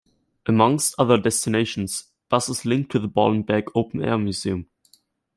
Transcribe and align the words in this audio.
Amongst 0.47 0.95
other 0.97 1.19
destinations, 1.19 2.05
buses 2.27 2.65
link 2.65 2.89
to 2.89 2.97
the 2.97 3.07
Ballenberg 3.07 3.65
open-air 3.75 4.17
museum. 4.17 4.67